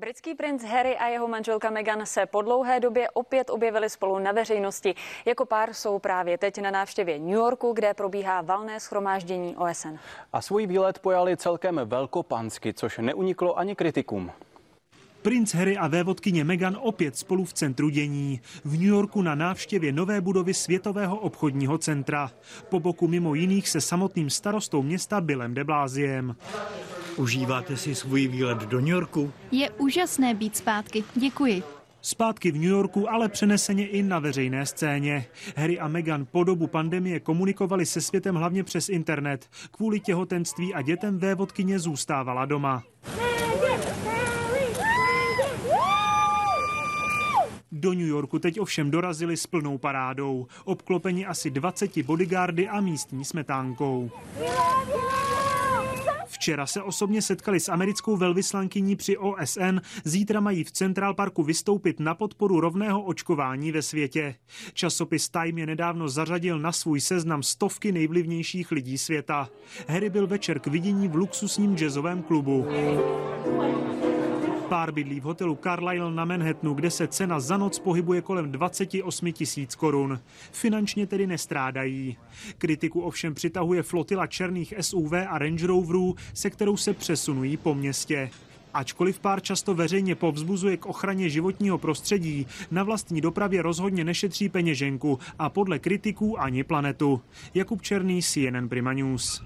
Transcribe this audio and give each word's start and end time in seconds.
Britský 0.00 0.34
princ 0.34 0.64
Harry 0.64 0.96
a 0.96 1.06
jeho 1.08 1.28
manželka 1.28 1.70
Meghan 1.70 2.06
se 2.06 2.26
po 2.26 2.42
dlouhé 2.42 2.80
době 2.80 3.10
opět 3.10 3.50
objevili 3.50 3.90
spolu 3.90 4.18
na 4.18 4.32
veřejnosti. 4.32 4.94
Jako 5.24 5.46
pár 5.46 5.74
jsou 5.74 5.98
právě 5.98 6.38
teď 6.38 6.60
na 6.60 6.70
návštěvě 6.70 7.18
New 7.18 7.30
Yorku, 7.30 7.72
kde 7.72 7.94
probíhá 7.94 8.40
valné 8.40 8.80
schromáždění 8.80 9.56
OSN. 9.56 9.88
A 10.32 10.40
svůj 10.40 10.66
výlet 10.66 10.98
pojali 10.98 11.36
celkem 11.36 11.80
velkopansky, 11.84 12.74
což 12.74 12.98
neuniklo 12.98 13.58
ani 13.58 13.76
kritikům. 13.76 14.30
Princ 15.22 15.54
Harry 15.54 15.76
a 15.76 15.88
vévodkyně 15.88 16.44
Meghan 16.44 16.78
opět 16.80 17.16
spolu 17.16 17.44
v 17.44 17.52
centru 17.52 17.88
dění. 17.88 18.40
V 18.64 18.72
New 18.72 18.88
Yorku 18.88 19.22
na 19.22 19.34
návštěvě 19.34 19.92
nové 19.92 20.20
budovy 20.20 20.54
Světového 20.54 21.16
obchodního 21.16 21.78
centra. 21.78 22.30
Po 22.68 22.80
boku 22.80 23.08
mimo 23.08 23.34
jiných 23.34 23.68
se 23.68 23.80
samotným 23.80 24.30
starostou 24.30 24.82
města 24.82 25.20
Billem 25.20 25.54
de 25.54 25.64
Bláziem. 25.64 26.36
Užíváte 27.20 27.76
si 27.76 27.94
svůj 27.94 28.28
výlet 28.28 28.58
do 28.58 28.80
New 28.80 28.88
Yorku? 28.88 29.32
Je 29.50 29.70
úžasné 29.70 30.34
být 30.34 30.56
zpátky. 30.56 31.04
Děkuji. 31.14 31.62
Zpátky 32.00 32.50
v 32.50 32.54
New 32.54 32.70
Yorku, 32.70 33.10
ale 33.10 33.28
přeneseně 33.28 33.86
i 33.86 34.02
na 34.02 34.18
veřejné 34.18 34.66
scéně. 34.66 35.26
Harry 35.56 35.78
a 35.78 35.88
Meghan 35.88 36.26
po 36.32 36.44
dobu 36.44 36.66
pandemie 36.66 37.20
komunikovali 37.20 37.86
se 37.86 38.00
světem 38.00 38.34
hlavně 38.34 38.64
přes 38.64 38.88
internet. 38.88 39.48
Kvůli 39.70 40.00
těhotenství 40.00 40.74
a 40.74 40.82
dětem 40.82 41.18
vévodkyně 41.18 41.78
zůstávala 41.78 42.44
doma. 42.44 42.82
Do 47.72 47.92
New 47.92 48.06
Yorku 48.06 48.38
teď 48.38 48.60
ovšem 48.60 48.90
dorazili 48.90 49.36
s 49.36 49.46
plnou 49.46 49.78
parádou, 49.78 50.46
obklopeni 50.64 51.26
asi 51.26 51.50
20 51.50 52.02
bodyguardy 52.02 52.68
a 52.68 52.80
místní 52.80 53.24
smetánkou. 53.24 54.10
Včera 56.40 56.66
se 56.66 56.82
osobně 56.82 57.22
setkali 57.22 57.60
s 57.60 57.68
americkou 57.68 58.16
velvyslankyní 58.16 58.96
při 58.96 59.16
OSN, 59.16 59.78
zítra 60.04 60.40
mají 60.40 60.64
v 60.64 60.72
Central 60.72 61.14
Parku 61.14 61.42
vystoupit 61.42 62.00
na 62.00 62.14
podporu 62.14 62.60
rovného 62.60 63.02
očkování 63.02 63.72
ve 63.72 63.82
světě. 63.82 64.34
Časopis 64.72 65.28
Time 65.28 65.58
je 65.58 65.66
nedávno 65.66 66.08
zařadil 66.08 66.58
na 66.58 66.72
svůj 66.72 67.00
seznam 67.00 67.42
stovky 67.42 67.92
nejvlivnějších 67.92 68.72
lidí 68.72 68.98
světa. 68.98 69.48
Harry 69.88 70.10
byl 70.10 70.26
večer 70.26 70.58
k 70.58 70.66
vidění 70.66 71.08
v 71.08 71.14
luxusním 71.14 71.76
jazzovém 71.76 72.22
klubu. 72.22 72.66
Pár 74.70 74.92
bydlí 74.92 75.20
v 75.20 75.22
hotelu 75.22 75.58
Carlyle 75.62 76.12
na 76.12 76.24
Manhattanu, 76.24 76.74
kde 76.74 76.90
se 76.90 77.08
cena 77.08 77.40
za 77.40 77.56
noc 77.56 77.78
pohybuje 77.78 78.22
kolem 78.22 78.52
28 78.52 79.32
tisíc 79.32 79.74
korun. 79.74 80.20
Finančně 80.52 81.06
tedy 81.06 81.26
nestrádají. 81.26 82.16
Kritiku 82.58 83.00
ovšem 83.00 83.34
přitahuje 83.34 83.82
flotila 83.82 84.26
černých 84.26 84.74
SUV 84.80 85.12
a 85.12 85.38
Range 85.38 85.66
Roverů, 85.66 86.14
se 86.34 86.50
kterou 86.50 86.76
se 86.76 86.94
přesunují 86.94 87.56
po 87.56 87.74
městě. 87.74 88.30
Ačkoliv 88.74 89.20
pár 89.20 89.40
často 89.40 89.74
veřejně 89.74 90.14
povzbuzuje 90.14 90.76
k 90.76 90.86
ochraně 90.86 91.28
životního 91.28 91.78
prostředí, 91.78 92.46
na 92.70 92.82
vlastní 92.82 93.20
dopravě 93.20 93.62
rozhodně 93.62 94.04
nešetří 94.04 94.48
peněženku 94.48 95.18
a 95.38 95.48
podle 95.48 95.78
kritiků 95.78 96.40
ani 96.40 96.64
planetu. 96.64 97.20
Jakub 97.54 97.82
Černý, 97.82 98.22
CNN 98.22 98.68
Prima 98.68 98.92
News. 98.92 99.42